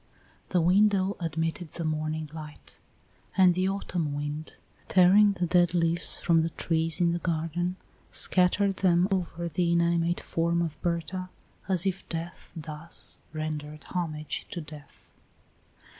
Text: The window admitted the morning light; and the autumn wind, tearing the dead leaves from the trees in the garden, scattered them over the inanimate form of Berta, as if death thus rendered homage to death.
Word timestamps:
The 0.49 0.61
window 0.61 1.15
admitted 1.19 1.67
the 1.73 1.83
morning 1.85 2.27
light; 2.33 2.77
and 3.37 3.53
the 3.53 3.69
autumn 3.69 4.15
wind, 4.15 4.53
tearing 4.87 5.33
the 5.33 5.45
dead 5.45 5.75
leaves 5.75 6.17
from 6.17 6.41
the 6.41 6.49
trees 6.49 6.99
in 6.99 7.11
the 7.11 7.19
garden, 7.19 7.75
scattered 8.09 8.77
them 8.77 9.07
over 9.11 9.47
the 9.47 9.71
inanimate 9.73 10.19
form 10.19 10.63
of 10.63 10.81
Berta, 10.81 11.29
as 11.69 11.85
if 11.85 12.09
death 12.09 12.51
thus 12.55 13.19
rendered 13.31 13.83
homage 13.89 14.47
to 14.49 14.59
death. 14.59 15.13